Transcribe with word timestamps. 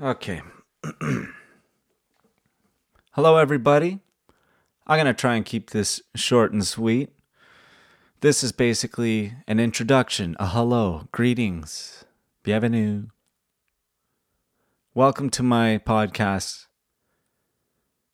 Okay. 0.00 0.42
Hello, 3.12 3.38
everybody. 3.38 4.00
I'm 4.86 4.98
going 4.98 5.06
to 5.06 5.14
try 5.14 5.36
and 5.36 5.44
keep 5.44 5.70
this 5.70 6.02
short 6.14 6.52
and 6.52 6.66
sweet. 6.66 7.08
This 8.20 8.44
is 8.44 8.52
basically 8.52 9.32
an 9.48 9.58
introduction, 9.58 10.36
a 10.38 10.48
hello, 10.48 11.08
greetings, 11.12 12.04
bienvenue. 12.42 13.06
Welcome 14.92 15.30
to 15.30 15.42
my 15.42 15.80
podcast. 15.86 16.66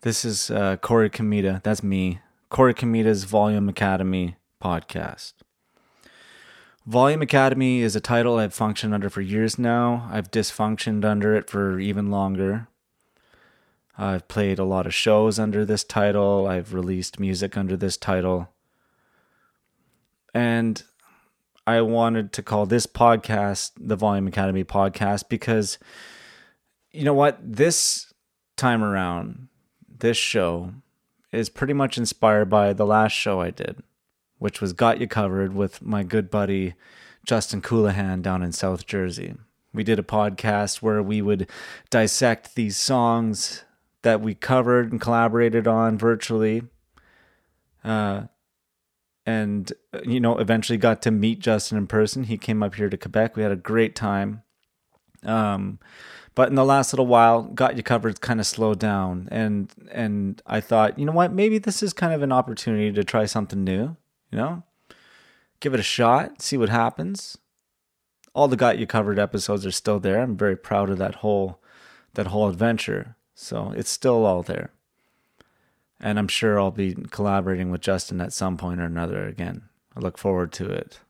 This 0.00 0.24
is 0.24 0.50
uh, 0.50 0.78
Corey 0.78 1.10
Kamita. 1.10 1.62
That's 1.62 1.82
me. 1.82 2.20
Corey 2.48 2.72
Kamita's 2.72 3.24
Volume 3.24 3.68
Academy 3.68 4.36
podcast. 4.62 5.34
Volume 6.86 7.20
Academy 7.20 7.80
is 7.80 7.96
a 7.96 8.00
title 8.00 8.38
I've 8.38 8.54
functioned 8.54 8.94
under 8.94 9.10
for 9.10 9.20
years 9.20 9.58
now. 9.58 10.08
I've 10.12 10.30
dysfunctioned 10.30 11.04
under 11.04 11.34
it 11.34 11.50
for 11.50 11.80
even 11.80 12.12
longer. 12.12 12.68
I've 13.98 14.28
played 14.28 14.60
a 14.60 14.64
lot 14.64 14.86
of 14.86 14.94
shows 14.94 15.40
under 15.40 15.64
this 15.64 15.82
title. 15.82 16.46
I've 16.46 16.72
released 16.72 17.18
music 17.18 17.56
under 17.56 17.76
this 17.76 17.96
title. 17.96 18.50
And 20.32 20.80
I 21.66 21.80
wanted 21.80 22.32
to 22.34 22.42
call 22.44 22.66
this 22.66 22.86
podcast 22.86 23.72
the 23.76 23.96
Volume 23.96 24.28
Academy 24.28 24.62
podcast 24.62 25.28
because, 25.28 25.78
you 26.92 27.02
know 27.02 27.14
what? 27.14 27.40
This 27.42 28.14
time 28.56 28.84
around, 28.84 29.48
this 29.88 30.16
show 30.16 30.72
is 31.32 31.48
pretty 31.48 31.72
much 31.72 31.98
inspired 31.98 32.48
by 32.48 32.72
the 32.72 32.86
last 32.86 33.12
show 33.12 33.40
I 33.40 33.50
did 33.50 33.82
which 34.38 34.60
was 34.60 34.72
Got 34.72 35.00
You 35.00 35.06
Covered 35.06 35.54
with 35.54 35.82
my 35.82 36.02
good 36.02 36.30
buddy 36.30 36.74
Justin 37.26 37.60
Coulahan 37.60 38.22
down 38.22 38.42
in 38.42 38.52
South 38.52 38.86
Jersey. 38.86 39.34
We 39.72 39.84
did 39.84 39.98
a 39.98 40.02
podcast 40.02 40.80
where 40.80 41.02
we 41.02 41.20
would 41.20 41.50
dissect 41.90 42.54
these 42.54 42.76
songs 42.76 43.64
that 44.02 44.20
we 44.20 44.34
covered 44.34 44.90
and 44.90 45.00
collaborated 45.00 45.66
on 45.66 45.98
virtually. 45.98 46.62
Uh, 47.84 48.24
and, 49.26 49.72
you 50.04 50.20
know, 50.20 50.38
eventually 50.38 50.78
got 50.78 51.02
to 51.02 51.10
meet 51.10 51.40
Justin 51.40 51.76
in 51.76 51.86
person. 51.86 52.24
He 52.24 52.38
came 52.38 52.62
up 52.62 52.76
here 52.76 52.88
to 52.88 52.96
Quebec. 52.96 53.36
We 53.36 53.42
had 53.42 53.52
a 53.52 53.56
great 53.56 53.96
time. 53.96 54.42
Um, 55.24 55.80
but 56.36 56.48
in 56.48 56.54
the 56.54 56.64
last 56.64 56.92
little 56.92 57.06
while, 57.06 57.42
Got 57.42 57.76
You 57.76 57.82
Covered 57.82 58.20
kind 58.20 58.38
of 58.38 58.46
slowed 58.46 58.78
down. 58.78 59.28
And, 59.32 59.72
and 59.90 60.40
I 60.46 60.60
thought, 60.60 60.98
you 60.98 61.04
know 61.04 61.12
what, 61.12 61.32
maybe 61.32 61.58
this 61.58 61.82
is 61.82 61.92
kind 61.92 62.14
of 62.14 62.22
an 62.22 62.30
opportunity 62.30 62.92
to 62.92 63.02
try 63.02 63.24
something 63.24 63.64
new 63.64 63.96
you 64.36 64.42
know, 64.42 64.62
give 65.60 65.72
it 65.72 65.80
a 65.80 65.82
shot, 65.82 66.42
see 66.42 66.58
what 66.58 66.68
happens. 66.68 67.38
All 68.34 68.48
the 68.48 68.56
Got 68.56 68.78
You 68.78 68.86
Covered 68.86 69.18
episodes 69.18 69.64
are 69.64 69.70
still 69.70 69.98
there. 69.98 70.20
I'm 70.20 70.36
very 70.36 70.56
proud 70.56 70.90
of 70.90 70.98
that 70.98 71.16
whole 71.16 71.58
that 72.14 72.26
whole 72.26 72.48
adventure. 72.48 73.16
So 73.34 73.72
it's 73.74 73.90
still 73.90 74.26
all 74.26 74.42
there. 74.42 74.70
And 75.98 76.18
I'm 76.18 76.28
sure 76.28 76.60
I'll 76.60 76.70
be 76.70 76.94
collaborating 77.10 77.70
with 77.70 77.80
Justin 77.80 78.20
at 78.20 78.32
some 78.32 78.58
point 78.58 78.80
or 78.80 78.84
another 78.84 79.26
again. 79.26 79.62
I 79.96 80.00
look 80.00 80.18
forward 80.18 80.52
to 80.52 80.68
it. 80.70 81.00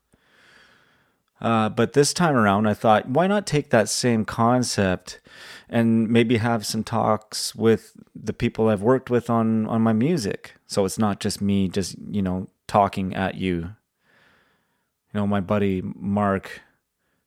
Uh, 1.41 1.69
but 1.69 1.93
this 1.93 2.15
time 2.15 2.35
around, 2.35 2.67
I 2.67 2.75
thought, 2.75 3.09
why 3.09 3.27
not 3.27 3.47
take 3.47 3.71
that 3.71 3.89
same 3.89 4.25
concept 4.25 5.21
and 5.69 6.09
maybe 6.09 6.37
have 6.39 6.65
some 6.65 6.85
talks 6.85 7.55
with 7.55 7.93
the 8.15 8.33
people 8.33 8.69
I've 8.69 8.83
worked 8.83 9.11
with 9.11 9.29
on 9.29 9.67
on 9.67 9.83
my 9.83 9.93
music. 9.93 10.55
So 10.69 10.85
it's 10.85 10.99
not 10.99 11.19
just 11.19 11.41
me, 11.41 11.69
just 11.69 11.97
you 12.09 12.23
know, 12.23 12.47
talking 12.77 13.15
at 13.15 13.37
you. 13.37 13.55
You 13.57 15.15
know, 15.15 15.27
my 15.27 15.41
buddy 15.41 15.81
Mark, 15.83 16.61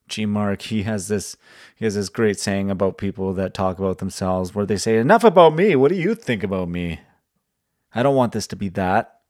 G 0.08 0.28
Mark, 0.28 0.62
he 0.62 0.84
has 0.84 1.08
this 1.08 1.38
he 1.76 1.86
has 1.86 1.96
this 1.96 2.08
great 2.10 2.40
saying 2.40 2.70
about 2.70 3.00
people 3.00 3.34
that 3.34 3.56
talk 3.56 3.80
about 3.80 3.98
themselves 3.98 4.54
where 4.54 4.68
they 4.68 4.78
say, 4.78 4.98
Enough 4.98 5.24
about 5.24 5.56
me, 5.56 5.76
what 5.76 5.90
do 5.90 5.98
you 5.98 6.14
think 6.14 6.44
about 6.44 6.70
me? 6.70 7.00
I 7.96 8.04
don't 8.04 8.16
want 8.16 8.32
this 8.32 8.46
to 8.46 8.56
be 8.56 8.70
that. 8.70 9.22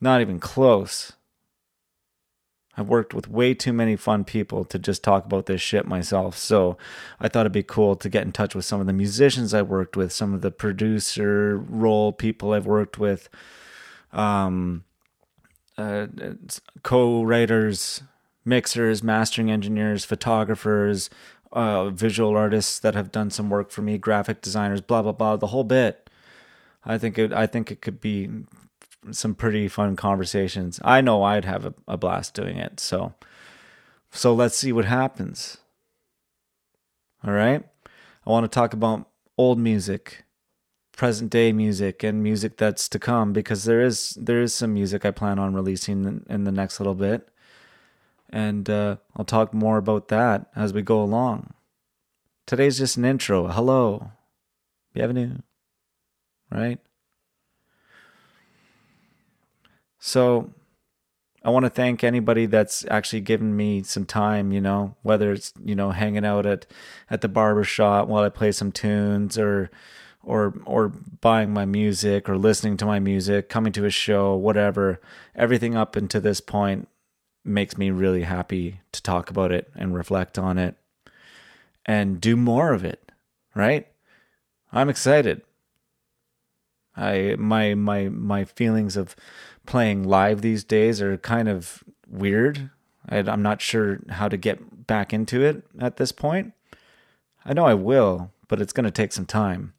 Not 0.00 0.20
even 0.20 0.38
close. 0.38 1.14
I've 2.76 2.88
worked 2.88 3.12
with 3.12 3.28
way 3.28 3.54
too 3.54 3.72
many 3.72 3.96
fun 3.96 4.22
people 4.22 4.64
to 4.66 4.78
just 4.78 5.02
talk 5.02 5.24
about 5.24 5.46
this 5.46 5.60
shit 5.60 5.84
myself. 5.86 6.36
So 6.36 6.76
I 7.18 7.28
thought 7.28 7.40
it'd 7.40 7.52
be 7.52 7.64
cool 7.64 7.96
to 7.96 8.08
get 8.08 8.24
in 8.24 8.30
touch 8.30 8.54
with 8.54 8.64
some 8.64 8.80
of 8.80 8.86
the 8.86 8.92
musicians 8.92 9.52
I 9.52 9.62
worked 9.62 9.96
with, 9.96 10.12
some 10.12 10.32
of 10.32 10.42
the 10.42 10.52
producer 10.52 11.56
role 11.56 12.12
people 12.12 12.52
I've 12.52 12.66
worked 12.66 12.98
with, 12.98 13.28
um, 14.14 14.84
uh, 15.76 16.06
co-writers, 16.82 18.02
mixers, 18.44 19.02
mastering 19.02 19.50
engineers, 19.50 20.04
photographers, 20.04 21.10
uh, 21.52 21.90
visual 21.90 22.36
artists 22.36 22.78
that 22.80 22.94
have 22.94 23.12
done 23.12 23.30
some 23.30 23.50
work 23.50 23.70
for 23.70 23.82
me, 23.82 23.98
graphic 23.98 24.40
designers, 24.40 24.80
blah 24.80 25.02
blah 25.02 25.12
blah, 25.12 25.36
the 25.36 25.48
whole 25.48 25.64
bit. 25.64 26.08
I 26.84 26.98
think 26.98 27.18
it. 27.18 27.32
I 27.32 27.46
think 27.46 27.70
it 27.70 27.80
could 27.80 28.00
be 28.00 28.28
some 29.10 29.34
pretty 29.34 29.68
fun 29.68 29.96
conversations. 29.96 30.80
I 30.82 31.00
know 31.00 31.22
I'd 31.22 31.44
have 31.44 31.64
a, 31.64 31.74
a 31.86 31.96
blast 31.96 32.34
doing 32.34 32.56
it. 32.56 32.80
So, 32.80 33.14
so 34.10 34.34
let's 34.34 34.56
see 34.56 34.72
what 34.72 34.86
happens. 34.86 35.58
All 37.24 37.32
right. 37.32 37.64
I 38.26 38.30
want 38.30 38.50
to 38.50 38.54
talk 38.54 38.72
about 38.72 39.08
old 39.36 39.58
music, 39.58 40.23
present 40.96 41.30
day 41.30 41.52
music, 41.52 42.02
and 42.02 42.22
music 42.22 42.56
that's 42.56 42.88
to 42.88 42.98
come 42.98 43.32
because 43.32 43.64
there 43.64 43.80
is 43.80 44.16
there 44.20 44.40
is 44.40 44.54
some 44.54 44.74
music 44.74 45.04
I 45.04 45.10
plan 45.10 45.38
on 45.38 45.54
releasing 45.54 46.04
in, 46.04 46.26
in 46.28 46.44
the 46.44 46.52
next 46.52 46.80
little 46.80 46.94
bit, 46.94 47.28
and 48.30 48.68
uh, 48.70 48.96
I'll 49.16 49.24
talk 49.24 49.52
more 49.54 49.78
about 49.78 50.08
that 50.08 50.50
as 50.56 50.72
we 50.72 50.82
go 50.82 51.02
along. 51.02 51.54
Today's 52.46 52.78
just 52.78 52.96
an 52.96 53.04
intro. 53.04 53.48
Hello, 53.48 54.10
bienvenue. 54.92 55.38
Right. 56.50 56.78
So 59.98 60.52
I 61.42 61.50
want 61.50 61.64
to 61.64 61.70
thank 61.70 62.04
anybody 62.04 62.46
that's 62.46 62.86
actually 62.90 63.20
given 63.20 63.56
me 63.56 63.82
some 63.82 64.06
time, 64.06 64.52
you 64.52 64.60
know, 64.60 64.96
whether 65.02 65.32
it's, 65.32 65.52
you 65.62 65.74
know, 65.74 65.90
hanging 65.90 66.24
out 66.24 66.46
at 66.46 66.66
at 67.10 67.20
the 67.20 67.28
barber 67.28 67.64
shop 67.64 68.08
while 68.08 68.22
I 68.22 68.28
play 68.28 68.52
some 68.52 68.72
tunes 68.72 69.38
or 69.38 69.70
or 70.24 70.54
or 70.64 70.88
buying 70.88 71.52
my 71.52 71.64
music 71.64 72.28
or 72.28 72.36
listening 72.36 72.76
to 72.78 72.86
my 72.86 72.98
music, 72.98 73.48
coming 73.48 73.72
to 73.72 73.84
a 73.84 73.90
show, 73.90 74.34
whatever. 74.34 75.00
Everything 75.34 75.76
up 75.76 75.96
until 75.96 76.20
this 76.20 76.40
point 76.40 76.88
makes 77.44 77.76
me 77.76 77.90
really 77.90 78.22
happy 78.22 78.80
to 78.92 79.02
talk 79.02 79.30
about 79.30 79.52
it 79.52 79.70
and 79.74 79.94
reflect 79.94 80.38
on 80.38 80.58
it 80.58 80.76
and 81.84 82.20
do 82.20 82.36
more 82.36 82.72
of 82.72 82.84
it, 82.84 83.12
right? 83.54 83.86
I'm 84.72 84.88
excited. 84.88 85.42
I 86.96 87.36
my 87.38 87.74
my 87.74 88.08
my 88.08 88.44
feelings 88.44 88.96
of 88.96 89.14
playing 89.66 90.04
live 90.04 90.40
these 90.42 90.64
days 90.64 91.02
are 91.02 91.16
kind 91.18 91.48
of 91.48 91.82
weird. 92.08 92.70
I, 93.08 93.18
I'm 93.18 93.42
not 93.42 93.60
sure 93.60 94.00
how 94.10 94.28
to 94.28 94.36
get 94.36 94.86
back 94.86 95.12
into 95.12 95.42
it 95.42 95.62
at 95.78 95.96
this 95.96 96.12
point. 96.12 96.52
I 97.44 97.52
know 97.52 97.66
I 97.66 97.74
will, 97.74 98.32
but 98.48 98.60
it's 98.60 98.72
going 98.72 98.84
to 98.84 98.90
take 98.90 99.12
some 99.12 99.26
time. 99.26 99.73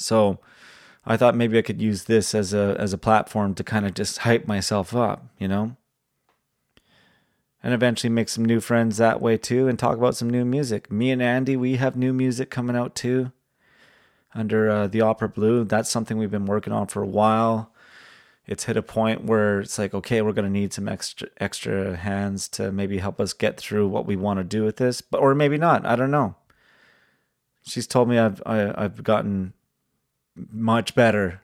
So 0.00 0.38
I 1.06 1.16
thought 1.16 1.36
maybe 1.36 1.58
I 1.58 1.62
could 1.62 1.80
use 1.80 2.04
this 2.04 2.34
as 2.34 2.52
a 2.52 2.76
as 2.78 2.92
a 2.92 2.98
platform 2.98 3.54
to 3.54 3.64
kind 3.64 3.86
of 3.86 3.94
just 3.94 4.18
hype 4.18 4.46
myself 4.46 4.94
up, 4.94 5.26
you 5.38 5.48
know? 5.48 5.76
And 7.62 7.74
eventually 7.74 8.10
make 8.10 8.30
some 8.30 8.44
new 8.44 8.60
friends 8.60 8.96
that 8.96 9.20
way 9.20 9.36
too 9.36 9.68
and 9.68 9.78
talk 9.78 9.98
about 9.98 10.16
some 10.16 10.30
new 10.30 10.44
music. 10.44 10.90
Me 10.90 11.10
and 11.10 11.22
Andy, 11.22 11.56
we 11.56 11.76
have 11.76 11.94
new 11.94 12.12
music 12.12 12.50
coming 12.50 12.76
out 12.76 12.94
too 12.94 13.32
under 14.34 14.70
uh, 14.70 14.86
the 14.86 15.02
Opera 15.02 15.28
Blue. 15.28 15.64
That's 15.64 15.90
something 15.90 16.16
we've 16.16 16.30
been 16.30 16.46
working 16.46 16.72
on 16.72 16.86
for 16.86 17.02
a 17.02 17.06
while 17.06 17.70
it's 18.50 18.64
hit 18.64 18.76
a 18.76 18.82
point 18.82 19.24
where 19.24 19.60
it's 19.60 19.78
like 19.78 19.94
okay 19.94 20.20
we're 20.20 20.32
going 20.32 20.44
to 20.44 20.50
need 20.50 20.72
some 20.72 20.88
extra 20.88 21.28
extra 21.38 21.96
hands 21.96 22.48
to 22.48 22.72
maybe 22.72 22.98
help 22.98 23.20
us 23.20 23.32
get 23.32 23.56
through 23.56 23.86
what 23.86 24.06
we 24.06 24.16
want 24.16 24.38
to 24.38 24.44
do 24.44 24.64
with 24.64 24.76
this 24.76 25.00
but 25.00 25.20
or 25.20 25.34
maybe 25.34 25.56
not 25.56 25.86
i 25.86 25.94
don't 25.94 26.10
know 26.10 26.34
she's 27.62 27.86
told 27.86 28.08
me 28.08 28.18
i've 28.18 28.42
I, 28.44 28.56
have 28.56 28.74
i 28.76 28.82
have 28.82 29.04
gotten 29.04 29.54
much 30.34 30.94
better 30.94 31.42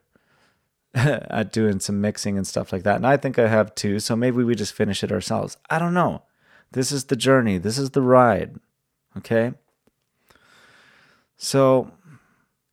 at 0.95 1.53
doing 1.53 1.81
some 1.81 2.01
mixing 2.01 2.37
and 2.37 2.47
stuff 2.47 2.73
like 2.73 2.83
that. 2.85 2.97
And 2.97 3.07
i 3.07 3.17
think 3.17 3.39
i 3.39 3.49
have 3.49 3.75
too 3.75 4.01
so 4.01 4.17
maybe 4.17 4.43
we 4.43 4.55
just 4.55 4.73
finish 4.73 5.05
it 5.05 5.13
ourselves. 5.13 5.57
I 5.71 5.79
don't 5.79 5.95
know. 5.95 6.23
This 6.73 6.91
is 6.93 7.05
the 7.05 7.17
journey. 7.17 7.59
This 7.59 7.79
is 7.79 7.91
the 7.91 8.03
ride. 8.03 8.57
Okay? 9.17 9.53
So 11.37 11.93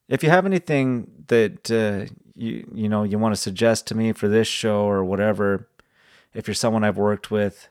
if 0.07 0.23
you 0.23 0.29
have 0.29 0.45
anything 0.45 1.25
that 1.27 1.71
uh, 1.71 2.13
you 2.35 2.67
you 2.73 2.89
know 2.89 3.03
you 3.03 3.19
want 3.19 3.35
to 3.35 3.41
suggest 3.41 3.87
to 3.87 3.95
me 3.95 4.11
for 4.13 4.27
this 4.27 4.47
show 4.47 4.81
or 4.85 5.03
whatever 5.03 5.67
if 6.33 6.47
you're 6.47 6.55
someone 6.55 6.83
I've 6.83 6.97
worked 6.97 7.31
with 7.31 7.69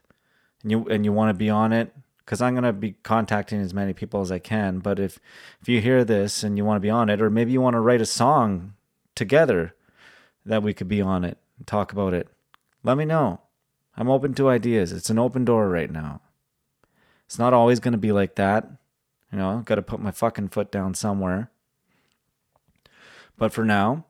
and 0.63 0.71
you 0.71 0.87
and 0.89 1.05
you 1.05 1.13
want 1.13 1.31
to 1.31 1.35
be 1.35 1.51
on 1.51 1.73
it 1.73 1.93
cuz 2.27 2.43
I'm 2.43 2.55
going 2.55 2.65
to 2.65 2.73
be 2.73 2.93
contacting 3.03 3.61
as 3.61 3.75
many 3.75 3.93
people 3.93 4.21
as 4.21 4.33
I 4.33 4.39
can 4.39 4.79
but 4.81 4.99
if 4.99 5.19
if 5.61 5.69
you 5.69 5.81
hear 5.81 6.05
this 6.05 6.43
and 6.43 6.57
you 6.57 6.65
want 6.65 6.77
to 6.77 6.81
be 6.81 6.91
on 6.91 7.11
it 7.11 7.23
or 7.23 7.31
maybe 7.31 7.53
you 7.53 7.61
want 7.61 7.75
to 7.75 7.81
write 7.81 8.01
a 8.01 8.07
song 8.07 8.75
together 9.15 9.75
that 10.47 10.63
we 10.63 10.75
could 10.75 10.89
be 10.89 11.01
on 11.03 11.25
it 11.25 11.39
and 11.59 11.67
talk 11.67 11.93
about 11.93 12.15
it 12.15 12.29
let 12.85 12.97
me 12.97 13.05
know 13.05 13.41
I'm 13.97 14.11
open 14.11 14.35
to 14.35 14.49
ideas 14.49 14.93
it's 14.93 15.11
an 15.11 15.19
open 15.19 15.45
door 15.45 15.69
right 15.69 15.91
now 15.91 16.21
It's 17.27 17.39
not 17.39 17.55
always 17.55 17.81
going 17.81 17.93
to 17.93 17.99
be 17.99 18.13
like 18.13 18.35
that. 18.35 18.71
You 19.33 19.39
know, 19.39 19.63
got 19.65 19.77
to 19.77 19.83
put 19.83 20.01
my 20.01 20.11
fucking 20.11 20.51
foot 20.51 20.71
down 20.71 20.93
somewhere. 20.95 21.51
But 23.39 23.55
for 23.55 23.65
now, 23.65 24.05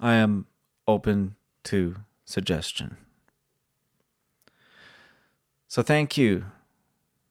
I 0.00 0.14
am 0.14 0.46
open 0.86 1.36
to 1.64 1.96
suggestion. 2.24 2.96
So 5.68 5.82
thank 5.82 6.16
you. 6.16 6.46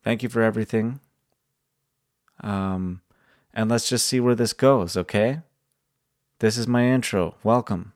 Thank 0.07 0.23
you 0.23 0.29
for 0.29 0.41
everything. 0.41 1.01
Um, 2.39 3.01
and 3.53 3.69
let's 3.69 3.89
just 3.89 4.07
see 4.07 4.21
where 4.21 4.35
this 4.35 4.53
goes, 4.53 4.95
okay? 4.95 5.41
This 6.39 6.57
is 6.57 6.65
my 6.65 6.85
intro. 6.85 7.35
Welcome. 7.43 7.91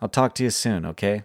I'll 0.00 0.08
talk 0.08 0.36
to 0.36 0.44
you 0.44 0.50
soon, 0.50 0.86
okay? 0.86 1.24